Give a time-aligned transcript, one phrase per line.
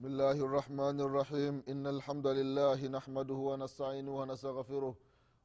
[0.03, 4.95] بسم الله الرحمن الرحيم إن الحمد لله نحمده ونستعينه ونستغفره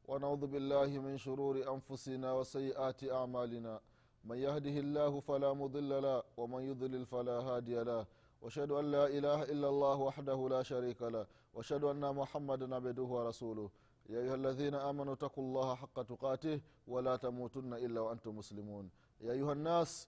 [0.07, 3.79] ونعوذ بالله من شرور أنفسنا وسيئات أعمالنا
[4.25, 8.05] من يهده الله فلا مضل له ومن يضلل فلا هادي له
[8.41, 13.69] واشهد أن لا إله إلا الله وحده لا شريك له واشهد أن محمدا عبده ورسوله
[14.09, 18.89] يا أيها الذين آمنوا اتقوا الله حق تقاته ولا تموتن إلا وأنتم مسلمون
[19.21, 20.07] يا ايها الناس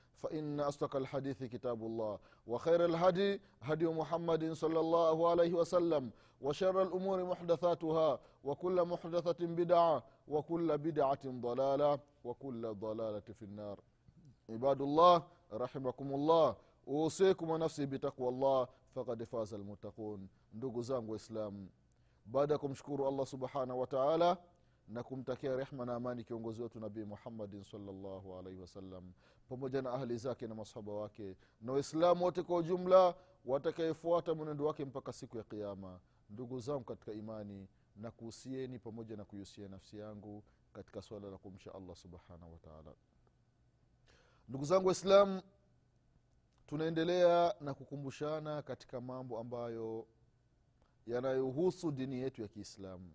[0.15, 7.23] فإن أصدق الحديث كتاب الله وخير الهدي هدي محمد صلى الله عليه وسلم وشر الأمور
[7.23, 13.79] محدثاتها وكل محدثة بدعة وكل بدعة ضلالة وكل ضلالة في النار.
[14.49, 16.55] عباد الله رحمكم الله
[17.51, 21.67] wa nafsi bitaqwa llah fakad faza lmuttaqun ndugu zangu waislamu
[22.25, 22.59] baada ya
[23.25, 24.37] subhanahu wa taala
[24.91, 29.11] na kumtakia rehma na amani kiongozi wetu nabii muhammadin salllahu alaihi wasallam
[29.49, 34.85] pamoja na ahli zake na masahaba wake na waislamu wote kwa ujumla watakayefuata mwenendo wake
[34.85, 40.43] mpaka siku ya kiama ndugu zangu katika imani na kuhusieni pamoja na kuihusia nafsi yangu
[40.73, 42.93] katika swala la kumsha allah subhanahu wataala
[44.49, 45.41] ndugu zangu waislamu
[46.67, 50.07] tunaendelea na kukumbushana katika mambo ambayo
[51.07, 53.11] yanayohusu dini yetu ya kiislamu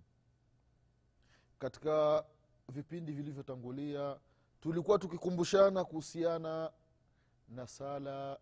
[1.58, 2.24] katika
[2.68, 4.18] vipindi vilivyotangulia
[4.60, 6.72] tulikuwa tukikumbushana kuhusiana
[7.48, 8.38] na sala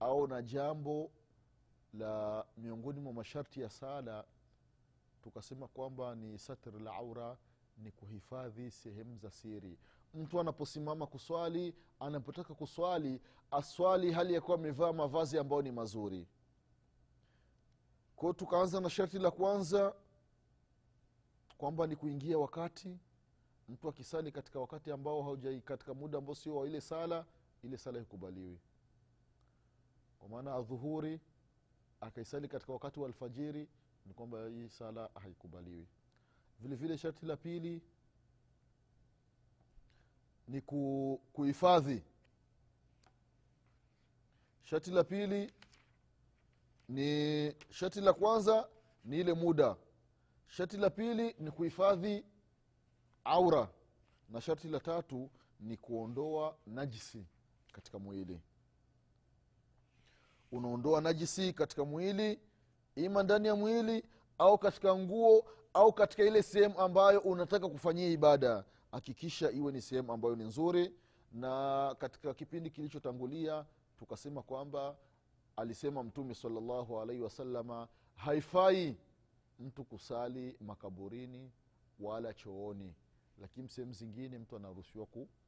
[0.00, 1.10] au na jambo
[1.94, 4.24] la miongoni mwa masharti ya sala
[5.22, 7.36] tukasema kwamba ni satr la aura
[7.78, 9.78] ni kuhifadhi sehemu za siri.
[10.14, 13.20] Mtu anaposimama kuswali anapotaka kuswali
[13.50, 16.26] aswali hali ya kuwa amevaa mavazi ambayo ni mazuri.
[18.16, 19.94] Kwao tukaanza na sharti la kwanza
[21.60, 22.98] kwamba ni kuingia wakati
[23.68, 27.24] mtu akisali katika wakati ambao haujai katika muda ambao sio wa ile sala
[27.62, 28.58] ile sala ikubaliwi
[30.18, 31.20] kwa maana adhuhuri
[32.00, 33.68] akaisali katika wakati wa alfajiri
[34.06, 35.86] ni kwamba hii sala haikubaliwi.
[36.60, 37.82] Vile vile sharti la pili
[40.48, 42.02] ni ku, kuhifadhi.
[44.62, 45.52] Sharti la pili
[46.88, 48.68] ni shati la kwanza
[49.04, 49.76] ni ile muda
[50.50, 52.24] shati la pili ni kuhifadhi
[53.24, 53.68] aura
[54.28, 55.30] na sharti la tatu
[55.60, 57.26] ni kuondoa najisi
[57.72, 58.40] katika mwili.
[60.52, 62.40] Unaondoa najisi katika mwili
[62.96, 64.04] ima ndani ya mwili
[64.38, 65.44] au katika nguo
[65.74, 68.64] au katika ile sehemu ambayo unataka kufanyia ibada.
[68.92, 70.94] Hakikisha iwe ni sehemu ambayo ni nzuri
[71.32, 73.64] na katika kipindi kilichotangulia
[73.98, 74.96] tukasema kwamba
[75.56, 78.96] alisema mtume salllahu alaihi wasalama haifai
[79.60, 81.52] mtu kusali makaburini
[82.00, 82.94] wala chooni.
[83.40, 85.06] Lakini sehemu zingine mtu anaruhusiwa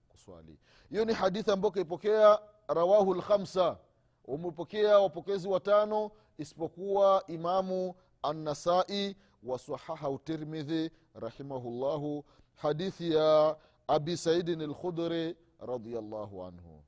[0.09, 0.59] kuswali.
[0.91, 3.79] Hiyo ni hadithi ambayo kaipokea rawahu lkhamsa
[4.25, 12.25] wamepokea wapokezi watano isipokuwa imamu annasai wasahahahu tirmidhi rahimahullahu.
[12.55, 13.57] Hadithi ya
[13.89, 16.83] abi saidin lkhudri radiallahu anhu.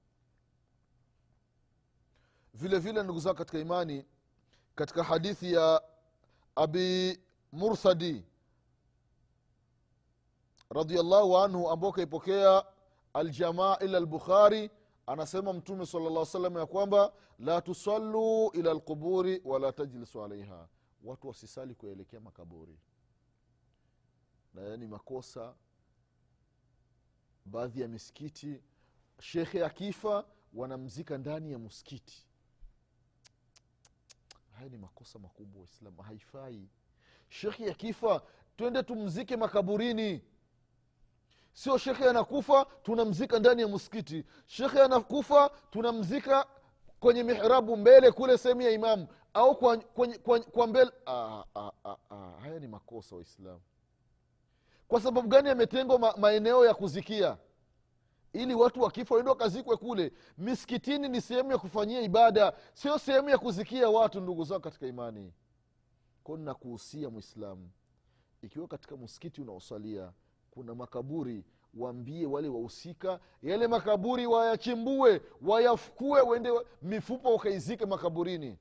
[2.55, 4.05] Vile vile ndugu zao katika imani
[4.75, 5.83] katika hadithi ya
[6.57, 7.19] abi
[7.53, 8.25] mursadi
[10.71, 12.65] radiallahu anhu ambao kaipokea
[13.15, 14.71] aljamaa ila lbukhari
[15.07, 20.69] anasema mtume sala llah salam ya kwamba la tusaluu ila lquburi wala tajlisu alaiha.
[21.05, 22.79] Watu wasisali kuelekea makaburi.
[24.55, 25.55] Na yani makosa
[27.45, 28.63] baadhi ya misikiti
[29.21, 32.27] shekhe akifa wanamzika ndani ya msikiti
[34.65, 36.03] haya ni makosa makubwa waislamu.
[36.03, 36.69] Haifai.
[37.29, 38.23] Shekhe akifa
[38.57, 40.23] twende tumzike makaburini.
[41.53, 44.25] Sio shekhe anakufa tunamzika ndani ya msikiti.
[44.47, 46.47] Shekhe anakufa tunamzika
[47.01, 50.91] kwenye mihrabu mbele kule sehemu ya imamu au kwa, kwa, kwa, kwa mbele.
[51.07, 52.31] Ah, ah, ah, ah.
[52.41, 53.61] haya ni makosa waislamu.
[54.89, 57.37] Kwa sababu gani yametengwa ma, maeneo ya kuzikia
[58.35, 60.13] ili watu wakifa waende wakazikwe kule.
[60.39, 65.33] Miskitini ni sehemu ya kufanyia ibada sio sehemu ya kuzikia watu ndugu zao katika imani.
[66.25, 67.71] Ko nakuhusia mwislamu
[68.43, 70.13] ikiwa katika msikiti unaosalia
[70.51, 71.45] kuna makaburi
[71.75, 76.51] waambie wale wahusika yale makaburi wayachimbue wayafukue wende
[76.83, 78.59] mifupa wakaizike makaburini.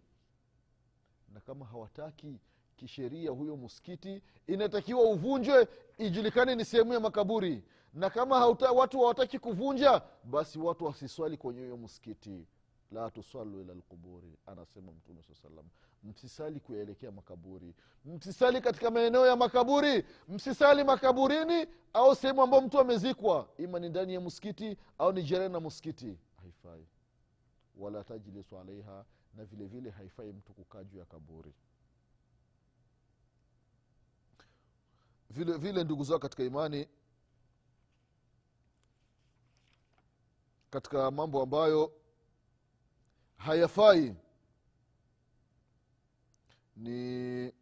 [1.34, 2.40] Na kama hawataki
[2.76, 5.68] kisheria huyo msikiti inatakiwa uvunjwe
[5.98, 11.60] ijulikane ni sehemu ya makaburi na kama hauta, watu hawataki kuvunja basi watu wasiswali kwenye
[11.62, 12.48] huyo msikiti.
[12.92, 15.66] La tusalu ila lquburi anasema mtume saa salam
[16.04, 17.76] msisali kuyaelekea makaburi.
[18.06, 20.06] Msisali katika maeneo ya makaburi.
[20.28, 23.50] Msisali makaburini au sehemu ambayo mtu amezikwa.
[23.58, 26.18] Ima ni ndani ya msikiti au ni jirani na msikiti?
[26.42, 26.86] Haifai.
[27.78, 31.54] Wala tajlisu alaiha na vile vile haifai mtu kukaa juu ya kaburi.
[35.30, 36.88] Vile vile ndugu zao katika imani
[40.74, 41.94] katika mambo ambayo
[43.38, 44.16] hayafai.
[46.76, 47.54] Ni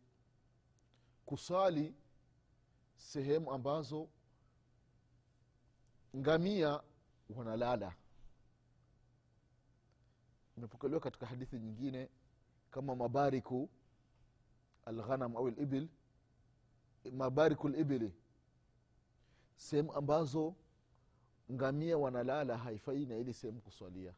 [1.25, 1.96] kusali
[2.98, 4.10] sehemu ambazo
[6.16, 6.84] ngamia
[7.36, 7.96] wanalala.
[10.58, 12.10] Imepokelewa katika hadithi nyingine
[12.72, 13.69] kama mabariku
[14.86, 15.88] alghanam au libil
[17.12, 18.13] mabariku libili
[19.56, 20.56] sehemu ambazo
[21.51, 24.13] ngamia wanalala haifai na ili sehemu kuswalia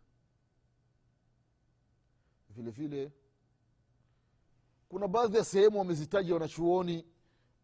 [2.50, 3.12] vile vile
[4.90, 7.06] kuna baadhi ya sehemu wamezitaja wanachuoni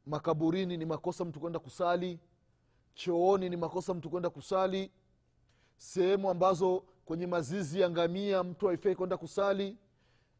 [0.05, 2.19] makaburini ni makosa mtu kwenda kusali
[2.93, 4.91] chooni ni makosa mtu kwenda kusali.
[5.77, 9.77] Sehemu ambazo kwenye mazizi ya ngamia mtu haifai kwenda kusali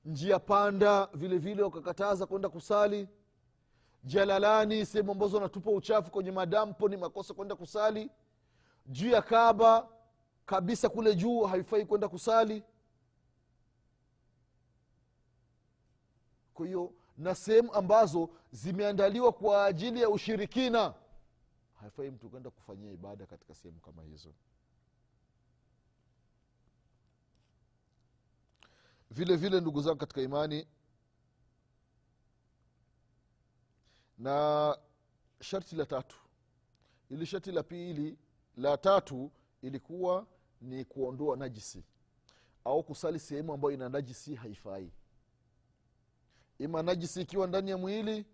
[0.06, 3.08] njia panda vile vile wakakataza kwenda kusali.
[4.04, 8.10] Jalalani sehemu ambazo wanatupa uchafu kwenye madampo ni makosa kwenda kusali
[8.90, 9.88] juu ya kaba
[10.46, 12.64] kabisa kule juu haifai kwenda kusali.
[16.54, 20.94] Kwa hiyo na sehemu ambazo zimeandaliwa kwa ajili ya ushirikina
[21.80, 24.34] haifai mtu kwenda kufanyia ibada katika sehemu kama hizo.
[29.12, 30.68] Vile vile ndugu zangu katika imani
[34.18, 34.78] na
[35.42, 36.16] sharti la tatu
[37.10, 38.18] ili sharti la pili
[38.60, 40.26] la tatu ilikuwa
[40.62, 41.84] ni kuondoa najisi
[42.66, 44.92] au kusali sehemu ambayo ina najisi haifai.
[46.60, 48.26] Ima najisi ikiwa ndani ya mwili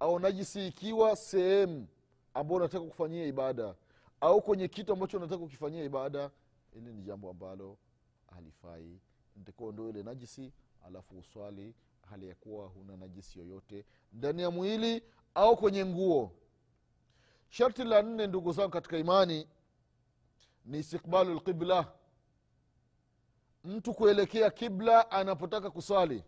[0.00, 1.86] au najisi ikiwa sehemu
[2.34, 3.74] ambao unataka kufanyia ibada
[4.20, 6.30] au kwenye kitu ambacho unataka kukifanyia ibada
[6.72, 7.78] ili ni jambo ambalo
[8.34, 9.00] halifai.
[9.36, 10.52] Ntakiwa ile najisi
[10.86, 11.74] alafu uswali
[12.10, 15.02] hali ya kuwa huna najisi yoyote ndani ya mwili
[15.34, 16.32] au kwenye nguo.
[17.48, 19.46] Sharti la nne ndugu zangu katika imani
[20.64, 21.92] ni istikbalu lqibla
[23.64, 26.24] mtu kuelekea kibla anapotaka kuswali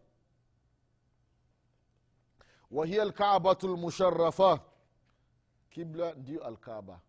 [2.70, 4.60] wahiya lkabatu lmusharafa
[5.70, 7.00] kibla ndiyo alkaba.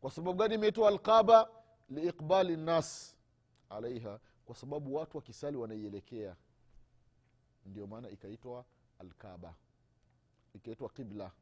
[0.00, 1.50] Kwa sababu gani imeitwa alkaba?
[1.88, 3.16] Liiqbali nnas
[3.70, 4.20] alaiha.
[4.44, 6.36] Kwa sababu watu wakisali wanaielekea.
[7.66, 8.64] Ndio maana ikaitwa
[8.98, 9.54] alkaba.
[10.54, 11.32] Ikaitwa qibla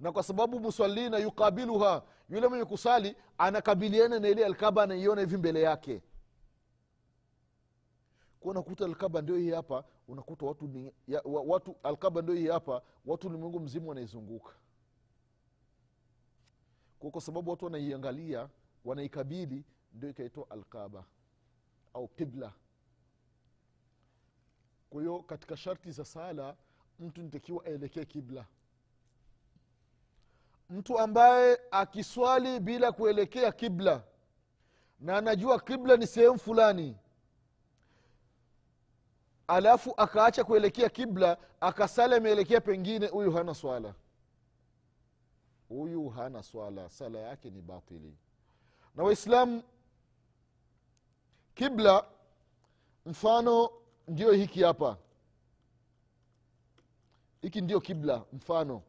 [0.00, 5.62] na kwa sababu musalina yukabiluha yule mwenye kusali anakabiliana na ile alkaba anaiona hivi mbele
[5.62, 6.02] yake.
[8.40, 12.82] Kuwa unakuta alkaba ndio hii hapa unakuta watu, ni, ya, watu alkaba ndio hii hapa
[13.06, 14.52] watu ulimwengu mzima wanaizunguka.
[16.98, 18.48] Kwa kwa sababu watu wanaiangalia
[18.84, 21.04] wanaikabili ndio ikaitwa alkaba
[21.94, 22.52] au kibla
[24.90, 26.56] kwa hiyo katika sharti za sala
[27.00, 28.46] mtu nitakiwa aelekee kibla
[30.70, 34.02] mtu ambaye akiswali bila kuelekea kibla
[35.00, 36.96] na anajua kibla ni sehemu fulani
[39.48, 43.94] alafu akaacha kuelekea kibla akasali ameelekea pengine huyu hana swala.
[45.68, 48.14] Huyu hana swala sala yake ni batili.
[48.94, 49.62] Na waislamu
[51.54, 52.04] kibla
[53.06, 53.70] mfano
[54.08, 54.96] ndio hiki hapa.
[57.42, 58.82] Hiki ndio kibla mfano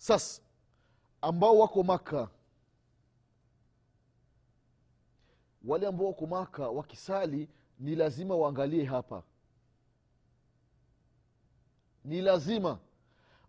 [0.00, 0.42] sasa
[1.20, 2.28] ambao wako maka
[5.64, 9.22] wale ambao wako maka wakisali ni lazima waangalie hapa.
[12.04, 12.78] Ni lazima.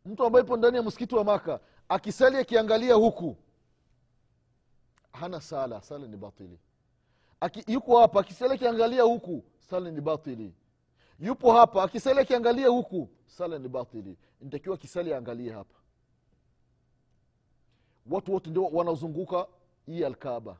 [0.06, 3.38] Mtu ambaye ipo ndani ya msikiti wa maka akisali akiangalia huku
[5.14, 6.60] hana sala sala ni batili.
[7.40, 10.54] Aki, yuko hapa akisali akiangalia huku sala ni batili.
[11.20, 14.18] Yupo hapa akisali akiangalia huku sala ni batili.
[14.42, 15.81] Nitakiwa kisali aangalie hapa
[18.10, 19.48] watu wote ndio wanazunguka
[19.86, 20.58] hii alkaba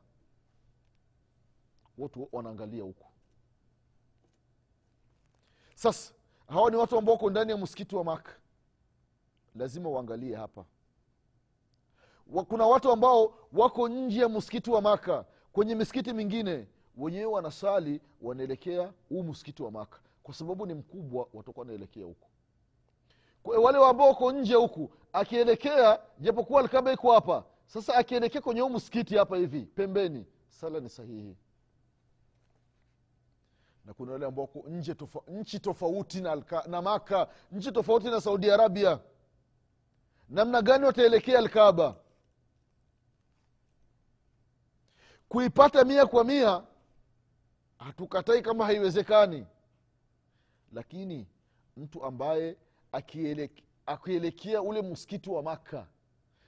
[1.98, 3.06] watu wanaangalia huku.
[5.74, 6.14] Sasa
[6.48, 8.32] hawa ni watu ambao wako ndani ya msikiti wa maka
[9.54, 10.64] lazima waangalie hapa.
[12.48, 18.92] Kuna watu ambao wako nje ya msikiti wa maka kwenye misikiti mingine wenyewe wanasali wanaelekea
[19.08, 22.28] huu msikiti wa maka kwa sababu ni mkubwa watakuwa wanaelekea Kwa
[23.44, 29.16] wale ambao wako nje huku akielekea japokuwa alkaba iko hapa sasa akielekea kwenye huu msikiti
[29.16, 31.36] hapa hivi pembeni sala ni sahihi.
[33.84, 38.06] Na kuna wale ambao wako nje tofa, nchi tofauti na, alka, na maka nchi tofauti
[38.10, 39.00] na saudi arabia.
[40.28, 41.96] Namna gani wataelekea alkaba?
[45.28, 46.62] Kuipata mia kwa mia
[47.78, 49.46] hatukatai kama haiwezekani.
[50.72, 51.26] Lakini
[51.76, 52.56] mtu ambaye
[53.86, 55.86] akielekea, ule msikiti wa makka.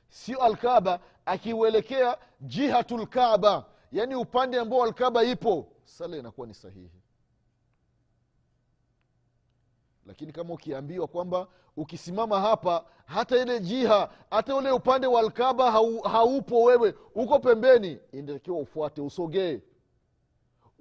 [0.09, 6.91] Sio alkaba akiuelekea jihatu lkaba yaani upande ambao alkaba ipo sala inakuwa ni sahihi.
[10.07, 11.47] Lakini kama ukiambiwa kwamba
[11.77, 17.99] ukisimama hapa hata ile jiha hata ule upande wa alkaba hau, haupo wewe uko pembeni
[18.13, 19.61] inatakiwa ufuate usogee.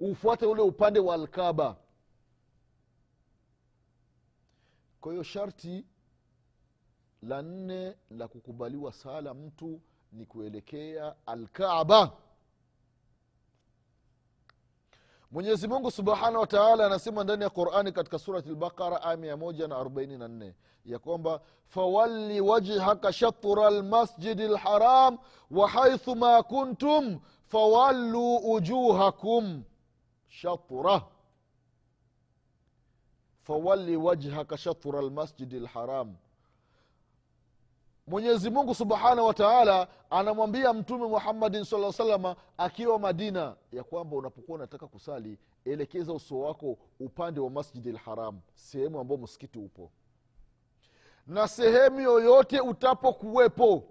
[0.00, 1.76] Ufuate ule upande wa alkaba
[5.04, 5.84] kwa hiyo sharti
[7.22, 9.80] la nne la kukubaliwa sala mtu
[10.12, 12.12] ni kuelekea alkaba
[15.30, 19.68] mwenyezi mungu subhanahu wa taala anasema ndani ya qurani katika surati lbaqara aya mia moja
[19.68, 25.18] na arobaini na nne ya kwamba fawalli wajhaka shatra lmasjidi lharam
[25.50, 29.64] wa haithu ma kuntum fawalluu ujuhakum
[30.28, 31.02] shatra
[33.44, 36.14] fawalli wajhaka shatra lmasjidi lharam
[38.06, 44.58] mwenyezi mungu subhanahu wa taala anamwambia mtume muhammadin sala salama akiwa madina ya kwamba unapokuwa
[44.58, 49.90] unataka kusali elekeza uso wako upande wa masjidi lharam sehemu ambao msikiti upo.
[51.26, 53.84] Na sehemu yoyote utapokuwepo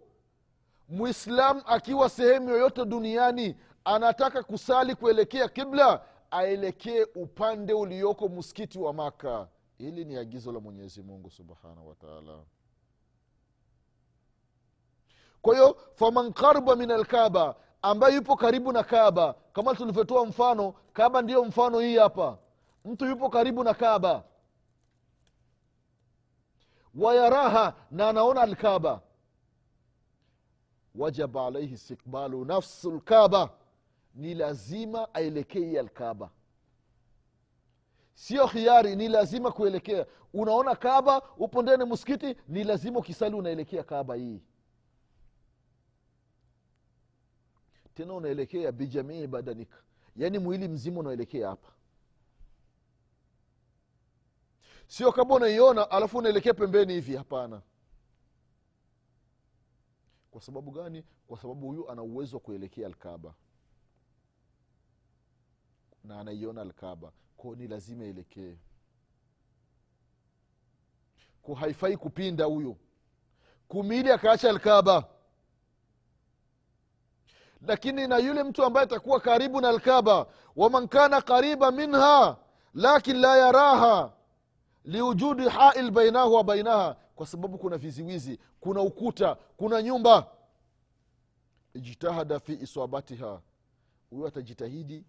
[0.90, 3.56] mwislam akiwa sehemu yoyote duniani
[3.86, 6.02] anataka kusali kuelekea kibla
[6.34, 9.48] aelekee upande ulioko msikiti wa maka
[9.78, 12.40] hili ni agizo la mwenyezi mungu subhanahu wataala
[15.42, 21.22] kwa hiyo faman karba min alkaba ambaye yupo karibu na kaba kama tulivyotoa mfano kaba
[21.22, 22.38] ndiyo mfano hii hapa.
[22.86, 24.24] Mtu yupo karibu na kaba
[26.96, 29.02] wayaraha na anaona alkaba
[30.96, 33.50] wajaba alaihi istikbalu nafsu lkaba
[34.14, 36.30] ni lazima aelekee alkaba
[38.14, 40.06] sio khiari ni lazima kuelekea.
[40.34, 44.42] Unaona kaba upo ndani msikiti ni lazima ukisali unaelekea kaba hii.
[47.94, 49.78] Tena unaelekea bijamii badanika
[50.16, 51.72] yaani mwili mzima unaelekea hapa.
[54.88, 57.62] Sio kama unaiona alafu unaelekea pembeni hivi hapana.
[60.32, 61.04] Kwa sababu gani?
[61.28, 63.34] Kwa sababu huyu ana uwezo wa kuelekea alkaba
[66.04, 68.58] na anaiona alkaba ko ni lazima elekee
[71.42, 72.78] ko haifai kupinda huyu
[73.68, 75.04] kumili akaacha alkaba
[77.68, 82.38] lakini na yule mtu ambaye atakuwa karibu na alkaba waman kana qariba minha
[82.74, 84.14] lakin la yaraha
[84.86, 90.28] liujudi hail bainahu wa bainaha kwa sababu kuna viziwizi kuna ukuta kuna nyumba.
[91.74, 93.42] Ijtahada fi isabatiha
[94.10, 95.06] huyo atajitahidi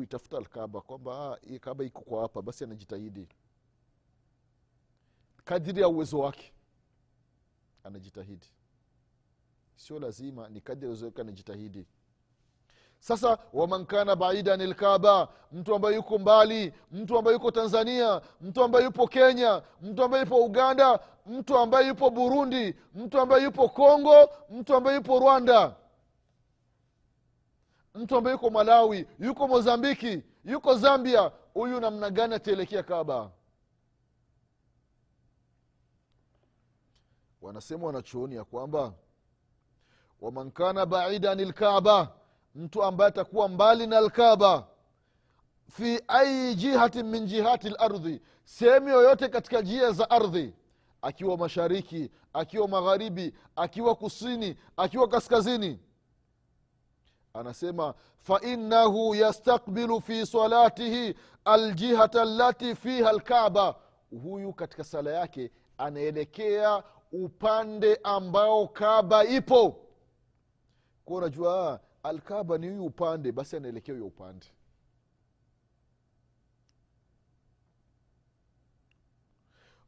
[0.00, 3.28] kuitafuta alkaba kwamba hii kaba iko kwa hapa basi anajitahidi.
[5.44, 6.52] Kadiri ya uwezo wake
[7.84, 8.46] anajitahidi.
[9.76, 11.86] Sio lazima ni kadiri ya uwezo wake anajitahidi.
[13.00, 18.84] Sasa waman kana baidan lkaba mtu ambaye yuko mbali mtu ambaye yuko tanzania mtu ambaye
[18.84, 24.74] yupo kenya mtu ambaye yupo uganda mtu ambaye yupo burundi mtu ambaye yupo kongo mtu
[24.74, 25.76] ambaye yupo rwanda
[28.00, 33.30] mtu ambaye yuko malawi yuko mozambiki yuko zambia huyu namna gani ataelekea kaba
[37.42, 38.92] wanasema wanachuoni ya kwamba
[40.20, 42.12] waman kana baidan lkaba
[42.54, 44.66] mtu ambaye atakuwa mbali na lkaba
[45.70, 50.54] fi ayi jihatin min jihati lardhi sehemu yoyote katika njia za ardhi
[51.02, 55.80] akiwa mashariki akiwa magharibi akiwa kusini akiwa kaskazini
[57.34, 63.74] anasema fainahu yastakbilu fi salatihi aljihata lati fiha lkaba
[64.22, 66.82] huyu katika sala yake anaelekea
[67.12, 69.76] upande ambao kaba ipo.
[71.04, 74.46] Kuwa unajua alkaba ni huyu upande basi anaelekea huyo upande.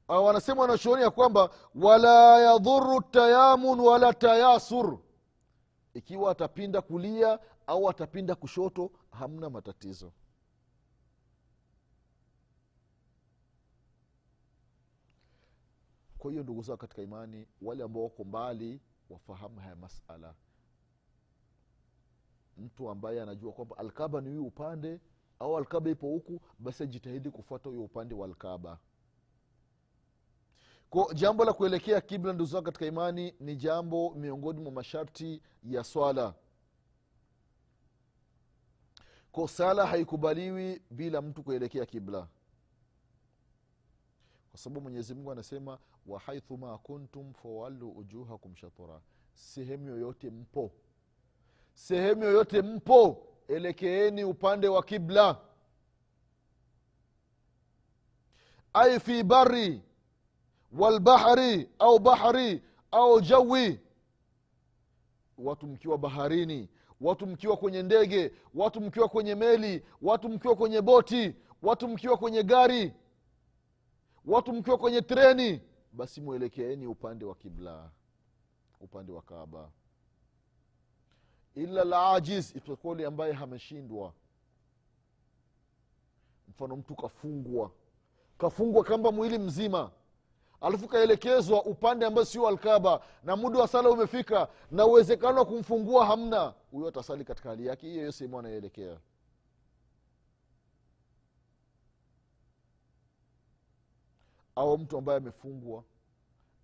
[0.09, 4.99] Wanasema wanachuoni ya kwamba wala yadhuru tayamun wala tayasur
[5.95, 10.13] ikiwa atapinda kulia au atapinda kushoto hamna matatizo.
[16.19, 18.81] Kwa hiyo ndugu zao katika imani wale ambao wako mbali
[19.11, 20.35] wafahamu haya masala.
[22.57, 25.01] Mtu ambaye anajua kwamba alkaba ni huyu upande
[25.39, 28.79] au alkaba ipo huku basi ajitahidi kufuata huyo upande wa alkaba
[31.15, 36.35] jambo la kuelekea kibla ndugu zangu katika imani ni jambo miongoni mwa masharti ya swala.
[39.33, 42.29] Ko sala haikubaliwi bila mtu kuelekea kibla.
[44.51, 49.01] Kwa sababu mwenyezi mungu anasema wahaithuma kuntum fawallu ujuhakum shatura
[49.33, 50.71] sehemu yoyote mpo.
[51.75, 55.41] Sehemu yoyote mpo elekeeni upande wa kibla.
[58.73, 59.83] Ai fi bari
[60.79, 63.81] walbahri au bahri au jawi.
[65.38, 66.69] Watu mkiwa baharini
[67.00, 72.43] watu mkiwa kwenye ndege watu mkiwa kwenye meli watu mkiwa kwenye boti watu mkiwa kwenye
[72.43, 72.93] gari
[74.25, 75.61] watu mkiwa kwenye treni
[75.93, 77.91] basi mwelekeeni upande wa kibla
[78.81, 79.71] upande wa kaaba.
[81.55, 84.12] Ila lajiz isipokuwa ambaye ameshindwa
[86.49, 87.71] mfano mtu kafungwa
[88.38, 89.91] kafungwa kamba mwili mzima
[90.62, 96.07] alafu kaelekezwa upande ambayo sio alkaba na muda wa sala umefika na uwezekano wa kumfungua
[96.07, 96.54] hamna.
[96.71, 98.97] Huyo atasali katika hali yake hiyo hiyo sehemu anayoelekea
[104.57, 105.84] au mtu ambaye amefungwa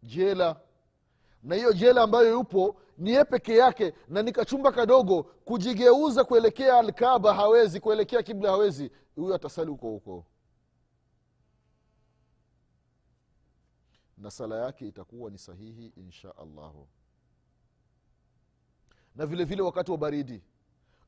[0.02, 0.56] jela.
[1.42, 5.22] Na hiyo jela ambayo yupo ni ye peke yake na ni kachumba kadogo.
[5.22, 8.90] Kujigeuza kuelekea alkaba hawezi kuelekea kibla hawezi.
[9.16, 10.24] Huyo atasali huko huko
[14.18, 16.88] na sala yake itakuwa ni sahihi insha allahu.
[19.14, 20.42] Na vile vile wakati wa baridi.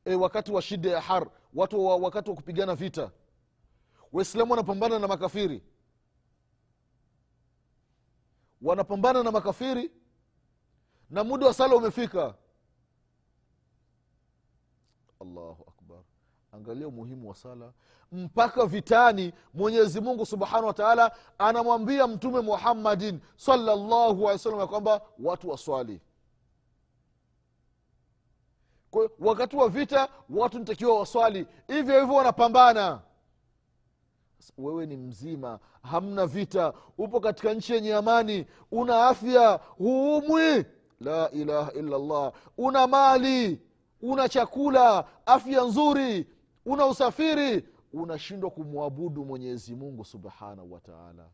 [0.04, 3.12] E, wakati wa shida ya har watu wa, wakati wa kupigana vita.
[4.12, 5.62] Waislamu wanapambana na makafiri.
[8.62, 9.90] Wanapambana na makafiri.
[11.10, 12.34] Na muda wa sala umefika.
[15.20, 15.69] Allahu
[16.52, 17.72] angalia umuhimu wa sala.
[18.12, 25.00] Mpaka vitani mwenyezi mungu subhanahu wa taala anamwambia mtume muhammadin salllahu alehi wasallam ya kwamba
[25.18, 26.00] watu waswali.
[28.90, 31.46] Kwa wakati wa vita watu nitakiwa waswali.
[31.66, 33.00] Hivyo hivyo wanapambana.
[34.58, 40.64] Wewe ni mzima hamna vita upo katika nchi yenye amani una afya huumwi.
[41.00, 43.60] La ilaha illa llah una mali
[44.02, 46.26] una chakula afya nzuri
[46.70, 51.28] una usafiri unashindwa kumwabudu mwenyezi mungu subhanahu wataala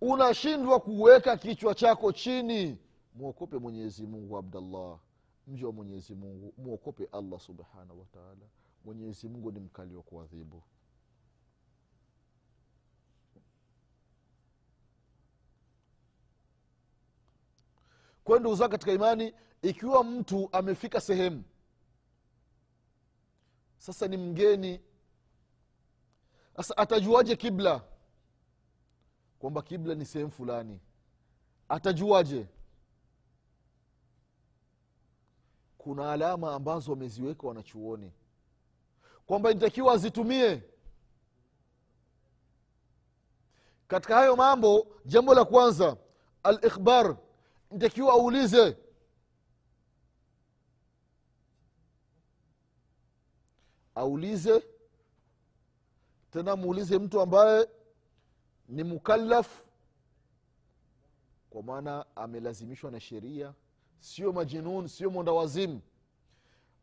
[0.00, 2.78] unashindwa kuweka kichwa chako chini.
[3.14, 4.98] Mwokope mwenyezi mungu abdallah.
[5.46, 8.46] Mji wa mwenyezi mungu mwokope allah subhanahu wataala
[8.84, 10.62] mwenyezi mungu ni mkali wa kuadhibu.
[18.24, 21.44] Kwendo ndugu katika imani ikiwa mtu amefika sehemu
[23.78, 24.80] sasa ni mgeni.
[26.56, 27.82] Sasa atajuaje kibla?
[29.38, 30.80] Kwamba kibla ni sehemu fulani.
[31.68, 32.46] Atajuaje?
[35.78, 38.12] Kuna alama ambazo wameziweka wanachuoni.
[39.26, 40.62] Kwamba nitakiwa azitumie.
[43.88, 45.96] Katika hayo mambo jambo la kwanza
[46.42, 47.16] alikhbar.
[47.70, 48.76] Nitakiwa aulize
[53.98, 54.62] aulize
[56.30, 57.68] tena muulize mtu ambaye
[58.68, 59.62] ni mukallaf
[61.50, 63.54] kwa maana amelazimishwa na sheria
[63.98, 65.80] sio majinun sio mwendawazimu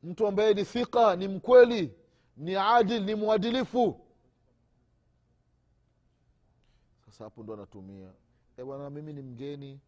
[0.04, 1.94] mtu ambaye ni thika ni mkweli
[2.38, 4.06] ni adil ni mwadilifu
[7.06, 8.12] sasa hapo ndo anatumia
[8.58, 9.80] e mimi ni mgeni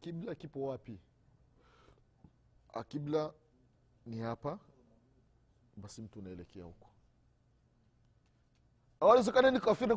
[0.00, 0.98] kibla kipo wapi?
[2.72, 3.32] Akibla
[4.06, 4.58] ni hapa
[5.76, 6.88] basi mtu unaelekea huko.
[9.00, 9.96] Awezekana ni kafiri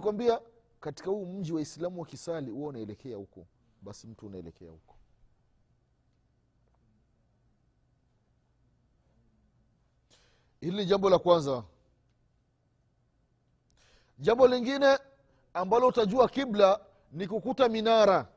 [0.79, 3.47] katika huu mji wa islamu wa kisali huwa unaelekea huko.
[3.81, 4.95] Basi mtu unaelekea huko.
[10.61, 11.63] Hili ni jambo la kwanza.
[14.19, 14.99] Jambo lingine
[15.53, 16.79] ambalo utajua kibla
[17.11, 18.27] ni kukuta minara.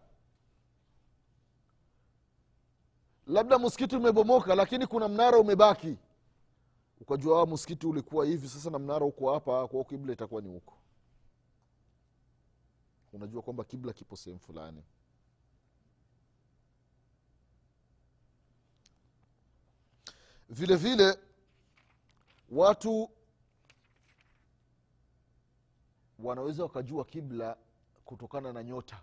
[3.27, 5.97] Labda msikiti umebomoka lakini kuna mnara umebaki
[7.01, 10.77] ukajua msikiti ulikuwa hivi sasa na mnara uko hapa kwao kibla itakuwa ni huko.
[13.13, 14.83] Unajua kwamba kibla kipo sehemu fulani.
[20.49, 21.19] Vile vile
[22.51, 23.11] watu
[26.19, 27.57] wanaweza wakajua kibla
[28.05, 29.01] kutokana na nyota.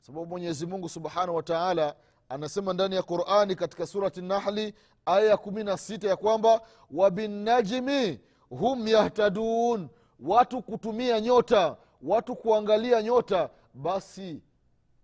[0.00, 1.96] Sababu mwenyezi mungu subhanahu wa taala
[2.28, 4.74] anasema ndani ya qurani katika surati nahli
[5.06, 6.60] aya ya kumi na sita ya kwamba
[6.90, 9.88] wabinnajmi hum yahtadun
[10.20, 14.42] watu kutumia nyota watu kuangalia nyota basi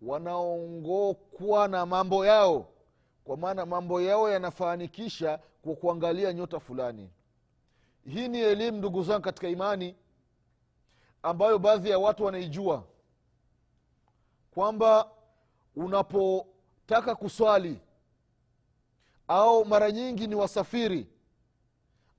[0.03, 2.69] wanaongokwa na mambo yao.
[3.25, 7.11] Kwa maana mambo yao yanafanikisha kwa kuangalia nyota fulani.
[8.09, 9.95] Hii ni elimu ndugu zangu katika imani
[11.23, 12.85] ambayo baadhi ya watu wanaijua.
[14.55, 15.09] Kwamba
[16.89, 17.81] unapotaka kuswali.
[19.29, 21.07] Au mara nyingi ni wasafiri.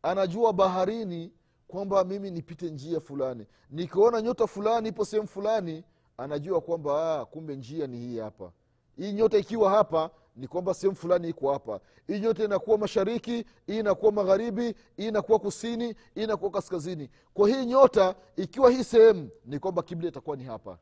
[0.03, 1.31] Anajua baharini
[1.67, 3.45] kwamba mimi nipite njia fulani.
[3.69, 5.83] Nikiona nyota fulani ipo sehemu fulani
[6.17, 8.51] anajua kwamba ah, kumbe njia ni hii hapa.
[8.97, 11.79] Hii nyota ikiwa hapa ni kwamba sehemu fulani iko hapa.
[12.07, 17.09] Hii nyota inakuwa mashariki hii inakuwa magharibi hii inakuwa kusini hii inakuwa kaskazini.
[17.33, 20.77] Kwa hii nyota ikiwa hii sehemu ni kwamba kibla itakuwa ni hapa.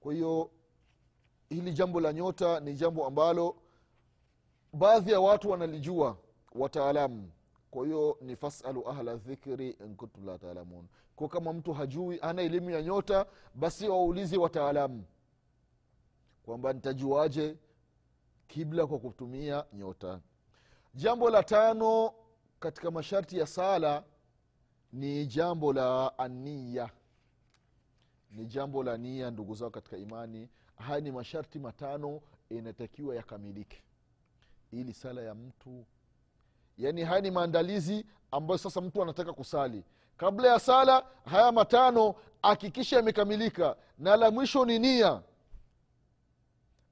[0.00, 0.50] Kwa hiyo
[1.52, 3.56] hili jambo la nyota ni jambo ambalo
[4.72, 6.16] baadhi ya watu wanalijua
[6.54, 7.30] wataalamu.
[7.70, 10.86] Kwa hiyo ni fasalu ahla dhikri in la taalamun
[11.16, 15.04] kwa kama mtu hajui ana elimu ya nyota basi waulize wataalamu
[16.42, 17.56] kwamba nitajuaje
[18.48, 20.20] kibla kwa kutumia nyota.
[20.94, 22.12] Jambo la tano
[22.60, 24.04] katika masharti ya sala
[24.92, 26.90] ni jambo la ania
[28.30, 30.48] ni jambo la nia ndugu zao katika imani
[30.82, 33.82] haya ni masharti matano inatakiwa yakamilike.
[34.70, 35.86] Ili sala ya mtu.
[36.78, 39.84] Yaani haya ni maandalizi ambayo sasa mtu anataka kusali.
[40.16, 43.76] Kabla ya sala haya matano hakikisha yamekamilika.
[43.98, 45.22] Na la mwisho ni nia.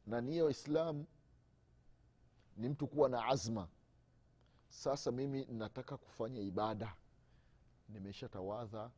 [0.06, 1.04] Na nia waislam
[2.56, 3.68] ni mtu kuwa na azma.
[4.68, 6.94] Sasa mimi nataka kufanya ibada.
[7.88, 8.90] Nimesha tawadha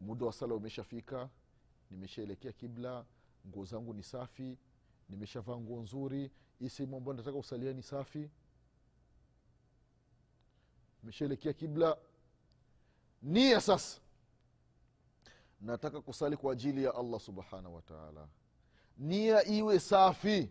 [0.00, 1.28] muda wa sala umeshafika
[1.92, 3.06] nimeshaelekea kibla
[3.46, 4.58] nguo zangu ni safi
[5.08, 8.30] nimeshavaa nguo nzuri hii sehemu ambayo nataka kusalia ni safi.
[11.02, 11.96] Nimeshaelekea kibla.
[13.22, 14.00] Nia sasa.
[15.60, 18.28] Nataka kusali kwa ajili ya allah subhanahu wataala
[18.98, 20.50] nia iwe safi.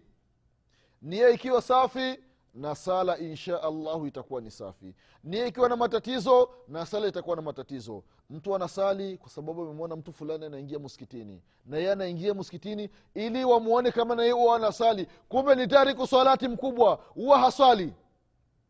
[1.02, 2.20] Nia ikiwa safi
[2.54, 4.96] na sala insha allahu itakuwa ni safi.
[5.24, 8.04] Nia ikiwa na matatizo na sala itakuwa na matatizo.
[8.30, 11.42] Mtu anasali kwa sababu amemwona mtu fulani anaingia msikitini.
[11.66, 15.08] Na yeye anaingia msikitini ili wamwone kama na huwa anasali.
[15.30, 17.94] Kumbe ni tariku salati mkubwa huwa haswali.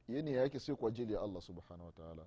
[0.08, 2.22] Hiyo nia yake sio kwa ajili ya allah subhanahu wataala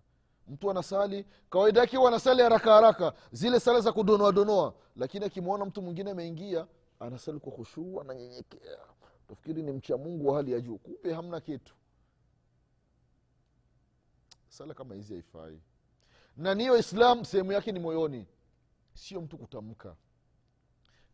[0.48, 5.82] mtu anasali kawaida yake huwa anasali haraka haraka zile sala za kudonoadonoa lakini akimwona mtu
[5.82, 6.66] mwingine ameingia
[7.00, 8.78] anasali kwa khushuu ananyenyekea
[9.28, 10.78] tafikiri ni mcha mungu wa hali ya juu.
[10.78, 11.74] Kumbe hamna kitu.
[14.48, 15.60] Sala kama hizi haifai.
[16.37, 18.26] Na niyo islam sehemu yake ni moyoni.
[18.94, 19.96] Sio mtu kutamka.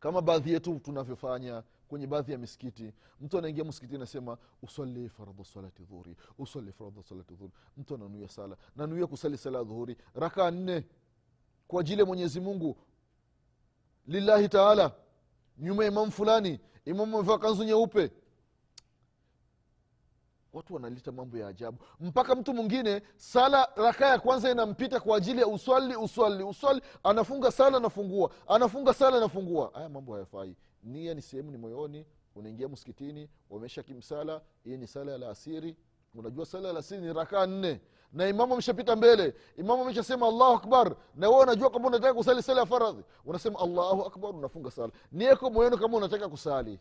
[0.01, 2.93] Kama baadhi yetu tunavyofanya kwenye baadhi ya misikiti.
[3.21, 8.57] Mtu anaingia msikiti anasema usali faradha salati dhuhuri usali faradha salati dhuhuri mtu ananuia sala.
[8.77, 10.85] Nanuia kusali sala dhuhuri rakaa nne.
[11.69, 12.77] Kwa ajili ya mwenyezi mungu.
[14.07, 14.93] Lillahi taala
[15.61, 18.11] nyuma ya imamu fulani imamu amevaa kanzu nyeupe.
[20.53, 21.79] Watu wanaleta mambo ya ajabu.
[22.01, 26.81] Mpaka mtu mwingine sala raka ya kwanza inampita kwa ajili ya uswali uswali uswali.
[27.03, 28.31] Anafunga sala anafungua.
[28.49, 29.71] Anafunga sala anafungua.
[29.75, 30.57] Haya mambo hayafai.
[30.83, 35.77] Nia ni sehemu ni moyoni unaingia msikitini wamesha kimsala hii ni sala ya laasiri
[36.15, 37.81] unajua sala ya laasiri ni rakaa nne
[38.13, 39.35] na imamu ameshapita mbele.
[39.57, 40.97] Imamu ameshasema allahu akbar.
[41.15, 43.03] Na wewe unajua kwamba unataka kusali sala ya faradhi.
[43.25, 44.93] Unasema allahu akbar unafunga sala.
[45.13, 46.79] Nieko moyoni kama unataka kusali.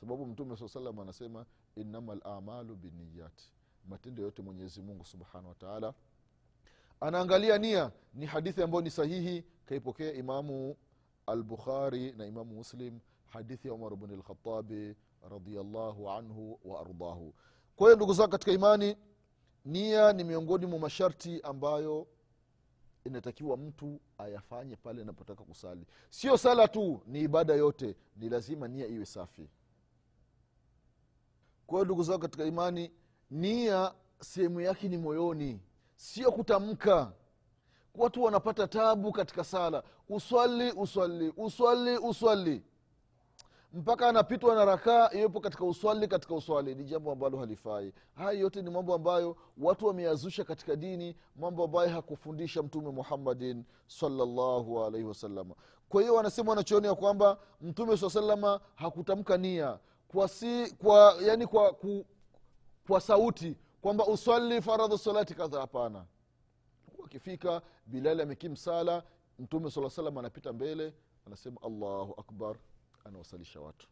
[0.00, 3.52] Sababu mtume saa salam anasema innama lamalu biniyati
[3.88, 5.94] matendo yote mwenyezi mungu subhanahu wataala
[7.00, 7.90] anaangalia nia.
[8.14, 9.44] Ni hadithi ambayo ni sahihi.
[9.66, 10.76] Kaipokea imamu
[11.26, 13.00] albukhari na imamu muslim.
[13.26, 14.96] Hadithi ya umar bni lkhatabi
[15.30, 17.34] radiallahu anhu wa ardahu
[17.78, 18.96] kwa hiyo ndugu zangu katika imani
[19.64, 22.06] nia ni miongoni mwa masharti ambayo
[23.04, 25.86] inatakiwa mtu ayafanye pale anapotaka kusali.
[26.10, 27.96] Sio sala tu ni ibada yote.
[28.16, 29.48] Ni lazima nia iwe safi.
[31.66, 32.92] Kwa hiyo ndugu zao katika imani
[33.30, 35.60] nia sehemu yake ni moyoni.
[35.96, 37.12] Sio kutamka.
[37.94, 39.82] Watu wanapata tabu katika sala.
[40.08, 42.62] Uswali uswali uswali uswali
[43.72, 46.74] mpaka anapitwa na rakaa iwepo katika uswali katika uswali.
[46.74, 47.92] Ni jambo ambalo halifai.
[48.14, 54.84] Haya yote ni mambo ambayo watu wameyazusha katika dini mambo ambayo hakufundisha mtume muhammadin salllahu
[54.84, 55.54] alaihi wasalama
[55.88, 59.78] kwa hiyo wanasema wanachoonea kwamba mtume saa salama hakutamka nia.
[60.08, 62.06] Kwa si kwa yani kwa ku,
[62.86, 66.04] kwa sauti kwamba uswali faradhu salati kadha hapana.
[67.04, 69.02] Akifika bilali amekim sala
[69.38, 70.94] mtume saa salam anapita mbele
[71.26, 72.56] anasema allahu akbar
[73.04, 73.88] anawasalisha watu.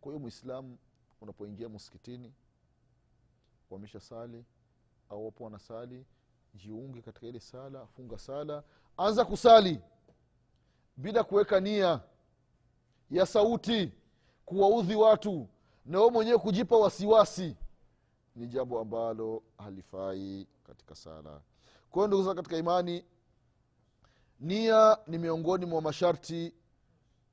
[0.00, 0.78] Kwa hiyo mwislamu
[1.20, 2.32] unapoingia msikitini
[3.70, 4.44] wamesha sali
[5.10, 6.06] au wapo wanasali
[6.54, 8.62] jiunge katika ile sala funga sala
[8.96, 9.80] anza kusali
[10.96, 12.00] bila kuweka nia
[13.10, 13.92] ya sauti
[14.46, 15.48] kuwaudhi watu
[15.86, 17.56] na we mwenyewe kujipa wasiwasi
[18.36, 21.40] ni jambo ambalo halifai katika sala.
[21.90, 23.04] Kwa hiyo ndugu katika imani
[24.40, 26.54] nia ni miongoni mwa masharti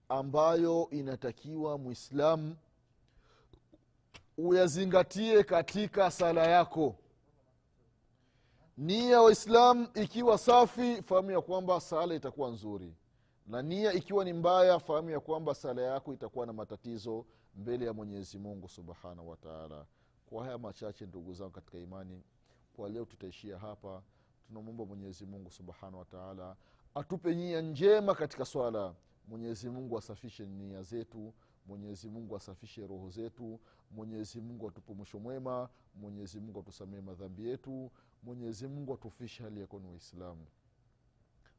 [0.09, 2.55] ambayo inatakiwa mwislamu
[4.37, 6.95] uyazingatie katika sala yako.
[8.77, 12.93] Nia waislamu ikiwa safi fahamu ya kwamba sala itakuwa nzuri.
[13.47, 17.93] Na nia ikiwa ni mbaya fahamu ya kwamba sala yako itakuwa na matatizo mbele ya
[17.93, 19.85] mwenyezi mungu subhanahu wataala
[20.29, 22.23] kwa haya machache ndugu zangu katika imani
[22.75, 24.01] kwa leo tutaishia hapa.
[24.47, 26.55] Tunamwomba mwenyezi mungu subhanahu wataala
[26.95, 28.93] atupe nyia njema katika swala
[29.27, 31.33] mwenyezi mungu asafishe nia zetu
[31.65, 33.59] mwenyezi mungu asafishe roho zetu
[33.91, 37.91] mwenyezi mungu mwisho mwema mwenyezi mungu atusamee madhambi yetu
[38.23, 40.45] mwenyezi mungu atufishe hali yakoni waislamu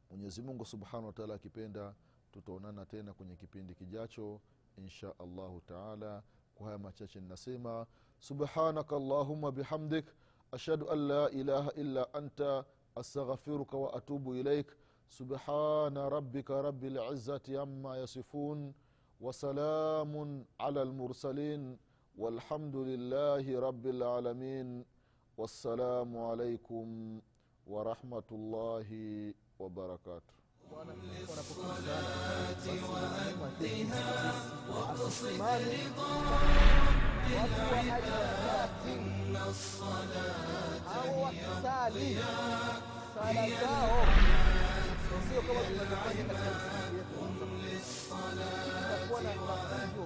[0.09, 1.95] mwenyezi mungu subhanahu wataala akipenda
[2.31, 4.41] tutaonana tena kwenye kipindi kijacho
[4.77, 6.23] insha allahu taala.
[6.55, 7.85] Kwa haya machache ninasema
[8.19, 10.05] subhanaka allahuma bihamdik
[10.51, 14.67] ashhadu an la ilaha illa anta astaghfiruka wa atubu ilaik
[15.09, 18.73] سبحان ربك رب العزة عما يصفون
[19.21, 21.77] وسلام على المرسلين
[22.17, 24.85] والحمد لله رب العالمين
[25.37, 27.19] والسلام عليكم
[27.67, 28.89] ورحمة الله
[29.59, 30.33] وبركاته.
[30.69, 34.33] للصلاة وأدها
[34.69, 36.13] واقصد رضا
[37.25, 41.41] بالعباد إن الصلاة هي
[41.89, 42.81] الضياء
[45.29, 46.35] misikiti
[46.95, 47.19] yetu
[48.79, 50.03] itakuwa na matatizo